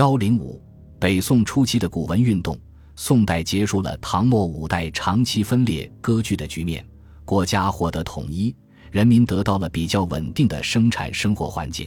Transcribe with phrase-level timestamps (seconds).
[0.00, 0.58] 幺零五，
[0.98, 2.58] 北宋初期的古文运动，
[2.96, 6.82] 宋代结束了唐末五代长期分裂割据的局面，
[7.22, 8.56] 国家获得统一，
[8.90, 11.86] 人民得到了比较稳定的生产生活环境。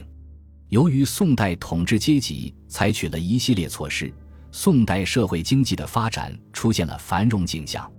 [0.68, 4.14] 由于宋代统治阶级采取了一系列措施，
[4.52, 7.90] 宋代社会经济的发展出现了繁荣景象。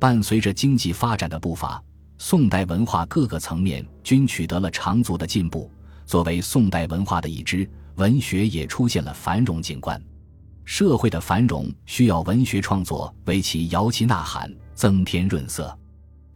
[0.00, 1.80] 伴随着经济发展的步伐，
[2.18, 5.70] 宋代文化各个层面均取得了长足的进步。
[6.04, 7.64] 作为宋代文化的一支，
[7.96, 10.00] 文学也出现了繁荣景观。
[10.64, 15.76] 社会的繁荣需要文学创作为其摇旗呐喊、增添润色。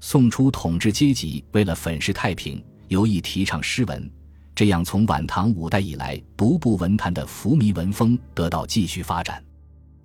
[0.01, 4.11] 宋初统治阶级为了粉饰太平，尤意提倡诗文，
[4.55, 9.43] 这样从晚唐五代以来独步文坛的浮靡文风得到继续发展。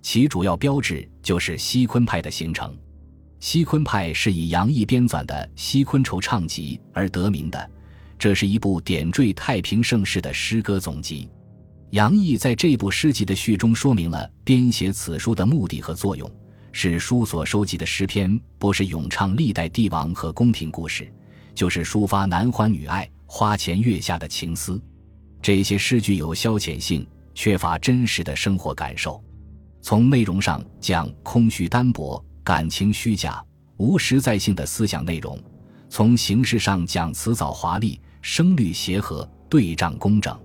[0.00, 2.76] 其主要标志就是西昆派的形成。
[3.38, 7.70] 西昆派是以杨毅编纂的《西昆筹唱集》而得名的，
[8.18, 11.28] 这是一部点缀太平盛世的诗歌总集。
[11.92, 16.30] 杨毅在这部诗集的序中说明了编写此书的目的和作用：
[16.72, 21.12] 是书所收集的诗篇不是咏唱历代帝王和宫廷故事，
[21.54, 24.80] 就是抒发男欢女爱、花前月下的情思。
[25.42, 29.22] 这些诗具有消遣性，缺乏真实的生活感受。
[29.82, 32.24] 从内容上讲，空虚单薄。
[32.42, 33.44] 感情虚假、
[33.76, 35.36] 无实在性的思想内容；
[35.90, 40.36] 从形式上讲，辞藻华丽、声律协和、对仗工整。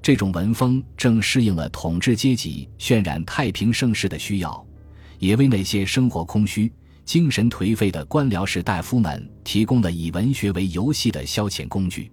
[0.00, 4.66] 这种文风正适应了统治阶级渲染太平盛世的需要，
[5.18, 6.72] 也为那些生活空虚、
[7.04, 12.10] 精神颓废的官僚士大夫们提供了以文学为游戏的消遣工具。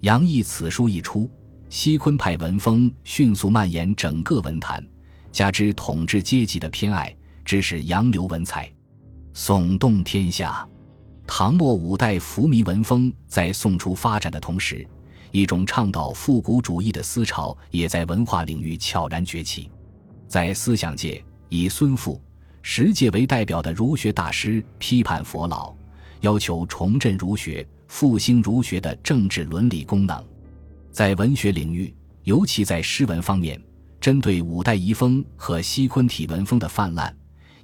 [0.00, 1.30] 杨毅此书一出，
[1.68, 4.86] 西昆派文风迅速蔓延整个文坛，
[5.32, 7.14] 加之统治阶级的偏爱。
[7.46, 8.68] 致使杨流文采，
[9.32, 10.68] 耸动天下。
[11.28, 14.84] 唐末五代浮靡文风在宋初发展的同时，
[15.30, 19.70] 一种倡导复古主义的思潮也在文化领域悄然崛起。
[20.28, 22.20] 在思想界，以孙复、
[22.62, 25.74] 石介为代表的儒学大师批判佛老，
[26.20, 30.24] 要求重振儒学、复兴儒学的政治伦理功能。
[30.90, 33.60] 在文学领域，尤其在诗文方面，
[34.00, 37.14] 针对五代遗风和西昆体文风的泛滥。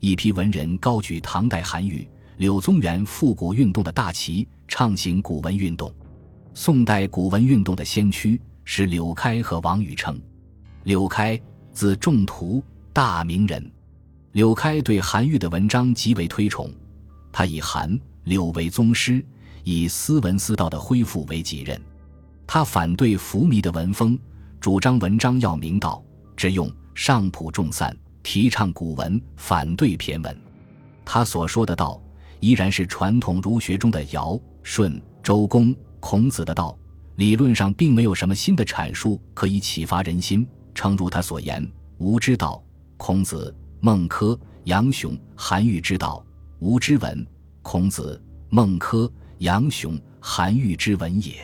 [0.01, 5.93] 一批文人高举唐代韩愈、柳宗元复古运动的大旗，畅行古文运动。
[6.55, 10.15] 宋代古文运动的先驱是柳开和王禹偁。
[10.85, 11.41] 柳开，
[11.73, 13.71] 字仲图，大名人。
[14.33, 16.71] 柳开对韩愈的文章极为推崇，
[17.33, 19.25] 他以韩、柳为宗师，
[19.65, 21.81] 以斯文思道的恢复为己任。
[22.47, 24.19] 他反对浮靡的文风，
[24.61, 26.03] 主张文章要明道，
[26.37, 27.97] 只用上朴重散。
[28.23, 30.37] 提倡古文，反对骈文。
[31.05, 32.01] 他所说的道，
[32.41, 36.77] 依然是传统儒学中的尧、舜、周公、孔子的道，
[37.15, 40.45] 理论上并没有什么新的阐述可以启发人心。
[40.75, 41.65] 诚如他所言
[41.99, 42.61] ：“吾之道，
[42.97, 46.21] 孔子、孟轲、杨雄、韩愈之道；
[46.59, 47.25] 吾之文，
[47.63, 49.09] 孔子、孟轲、
[49.39, 51.35] 杨雄、韩愈之文也。”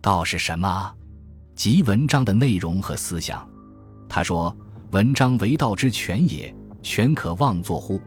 [0.00, 0.90] 道是什么？
[1.54, 3.46] 即文章的内容和思想。
[4.08, 4.56] 他说。
[4.92, 7.98] 文章为道之全也，全可妄作乎？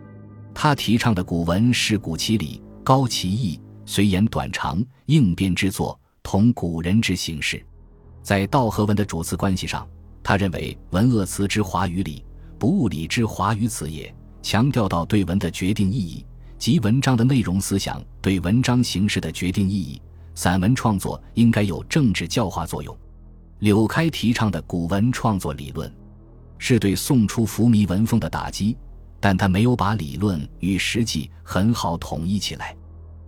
[0.53, 7.63] 他提倡的古文是古其理，高其义，随言短长，应变之作，同古人之形式。
[8.21, 9.87] 在道和文的主次关系上，
[10.23, 12.25] 他认为文恶辞之华于理，
[12.57, 14.13] 不物理之华于此也。
[14.41, 16.25] 强调到对文的决定意义，
[16.57, 20.01] 及文章的内容思想对文章形式的决定意义。
[20.33, 22.95] 散文创作应该有政治教化作用。
[23.59, 25.91] 柳开提倡的古文创作理论。
[26.57, 28.77] 是对宋初浮靡文风的打击，
[29.19, 32.75] 但他没有把理论与实际很好统一起来。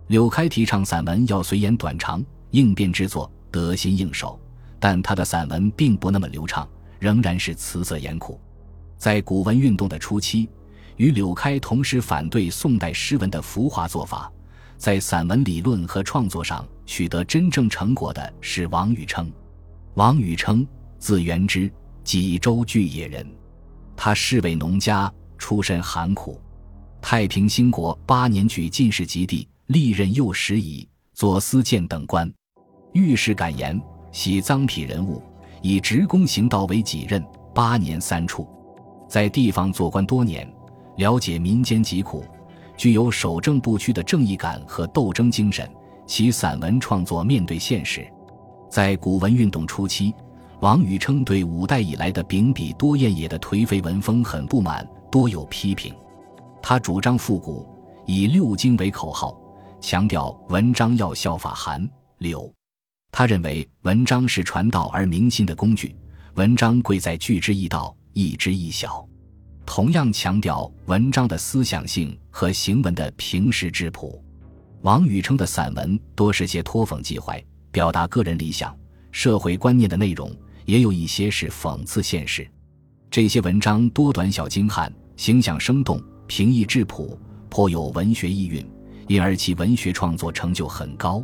[0.08, 4.40] 柳开提倡散文要随言短长，应变之作，得心应手，
[4.80, 6.66] 但他的散文并不那么流畅，
[6.98, 8.40] 仍然是词色严酷。
[8.96, 10.48] 在古文运动的初期，
[10.96, 14.32] 与柳开同时反对宋代诗文的浮华做法，
[14.78, 19.26] 在散文理论和创作上取得真正成果的是王禹偁。
[19.92, 20.66] 王禹偁，
[20.98, 21.70] 字元之。
[22.02, 23.26] 济州巨野人，
[23.94, 26.40] 他是位农家，出身寒苦。
[27.02, 32.32] 太平兴国八年举进士及第，历任右拾遗、左司谏等官。
[32.92, 33.78] 遇事敢言，
[34.10, 35.22] 喜赃匹人物，
[35.60, 37.22] 以职工行道为己任。
[37.54, 38.48] 八年三处，
[39.10, 40.50] 在地方做官多年，
[40.96, 42.24] 了解民间疾苦，
[42.78, 45.68] 具有守正不屈的正义感和斗争精神。
[46.06, 48.10] 其散文创作面对现实，
[48.70, 50.14] 在古文运动初期。
[50.60, 55.94] 王禹偁对五代以来的秉笔多艳也的颓废文风很不满，多有批评。
[56.62, 57.68] 他主张复古，
[58.06, 59.38] 以六经为口号，
[59.80, 61.88] 强调文章要效法韩
[62.18, 62.52] 柳。
[63.10, 65.96] 他认为文章是传道而明心的工具，
[66.34, 69.06] 文章贵在句之一道，一之一小。
[69.64, 74.22] 同样强调文章的思想性和行文的平实质朴。
[74.82, 78.76] 王禹偁的散文多是些托讽寄怀、表达个人理想、
[79.10, 80.34] 社会观念的内容，
[80.64, 82.48] 也有一些是讽刺现实。
[83.10, 88.64] 这些文章多短小精悍，形象生动，平易质朴，颇有文学意蕴，
[89.08, 91.22] 因而其文学创作成就很高。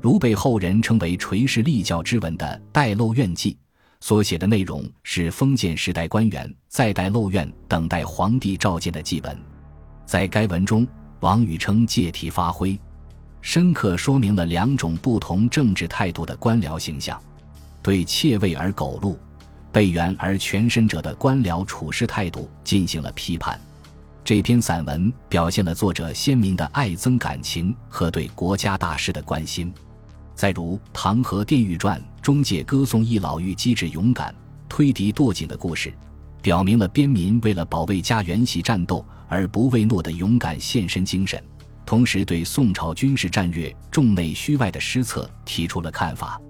[0.00, 3.52] 如被后人称为垂世立教之文的《待漏院记》。
[4.00, 9.38] 所写的内容是封建时代官员在待漏院等待皇帝召见的祭文，
[10.04, 10.84] 在该文中，
[11.20, 12.76] 王禹偁借题发挥，
[13.42, 17.16] 深刻说明了两种不同政治态度的官僚形象，
[17.80, 19.16] 对窃位而苟禄、
[19.70, 23.56] 被援而全身者的官僚处事态度进行了批判。
[24.24, 29.72] 这篇散文表现了作者鲜明的爱憎感情和对国家大事的关心。
[30.32, 34.32] 再如《唐河殿狱传》中，借歌颂一老妪机智勇敢、
[34.68, 35.92] 推敌堕井的故事，
[36.40, 41.42] 表明了边民为了保卫家园系战斗而不畏懦的勇敢献身精神。
[41.84, 46.40] 同时，对宋朝军事战略重内虚外的失策提出了看法。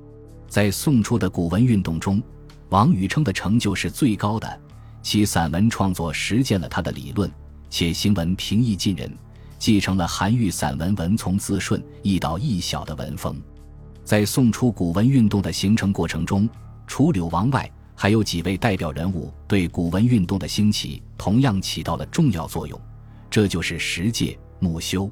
[0.47, 2.23] 在宋初的古文运动中，
[2.69, 4.61] 王禹偁的成就是最高的，
[5.03, 7.31] 其散文创作实践了他的理论，
[7.73, 9.11] 且行文平易近人，
[9.59, 13.35] 继承了韩愈散文文从字顺、一导一小的文风。
[14.05, 16.47] 在宋初古文运动的形成过程中，
[16.87, 22.79] 除柳王外，还有几位代表人物对古文运动的兴起同样起到了重要作用。
[23.31, 25.11] 这就是石介、穆修。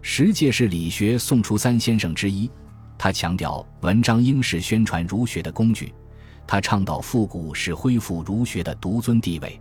[0.00, 2.50] 石介是理学宋初三先生之一，
[2.98, 5.94] 他强调文章应是宣传儒学的工具，
[6.48, 9.60] 他倡导复古是恢复儒学的独尊地位。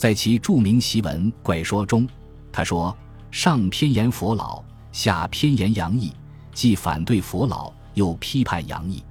[0.00, 2.08] 在其著名檄文《怪说》中，
[2.50, 2.96] 他说
[3.30, 6.10] ：“上偏言佛老，下偏言杨毅，
[6.54, 9.02] 既反对佛老。”又批判杨毅，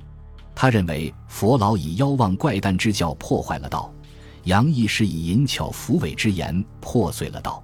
[0.56, 3.94] 他认为佛老以妖妄怪诞之教破坏了道，
[4.46, 7.64] 杨毅是以淫巧浮伪之言破碎了道。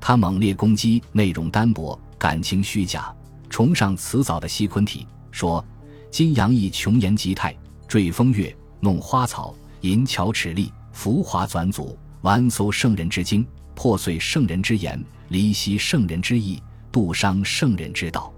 [0.00, 3.14] 他猛烈攻击内容单薄、感情虚假、
[3.48, 5.64] 崇尚辞藻的西昆体，说
[6.10, 11.96] ：“今杨毅穷言极态，坠风月，弄花草，淫巧齿利，浮华转祖，
[12.26, 13.46] 玩搜圣人之经，
[13.76, 18.32] 破碎圣人之言，离析圣人之意，度伤圣人之道。”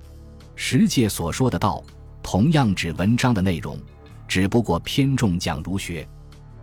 [0.54, 1.82] 十诫所说的道。
[2.22, 3.78] 同样指文章的内容，
[4.26, 6.06] 只不过偏重讲儒学，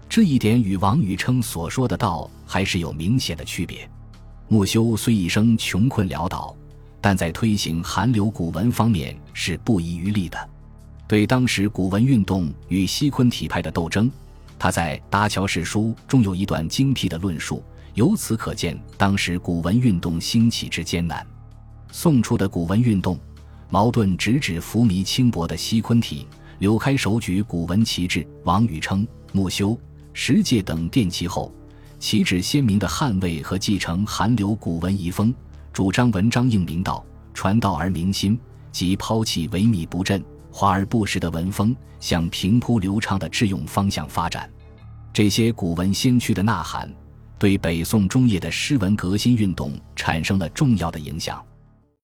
[0.07, 3.89] 这一点与王禹偁所说的道还是有明显的区别。
[4.47, 6.55] 穆修虽一生穷困潦倒，
[7.01, 10.37] 但在推行韩流古文方面是不遗余力的。
[11.07, 14.11] 对当时古文运动与西昆体派的斗争，
[14.65, 17.63] 他在《搭桥史书》中有一段精辟的论述，
[17.93, 21.23] 由此可见当时古文运动兴起之艰难。
[21.91, 23.15] 宋初的古文运动。
[23.69, 26.27] 矛盾直指浮靡轻薄的西昆体，
[26.57, 29.79] 柳开手举古文旗帜，王禹偁、穆修、
[30.13, 31.53] 石介等奠其后，
[31.99, 35.31] 旗帜鲜明的捍卫和继承韩流古文遗风，
[35.71, 38.35] 主张文章应明道，传道而明心，
[38.71, 44.49] 即抛弃萎靡不振、华而不实的文风，向平铺流畅的致用方向发展。
[45.15, 46.93] 这些古文先驱的呐喊，
[47.39, 51.41] 对北宋中叶的诗文革新运动产生了重要的影响。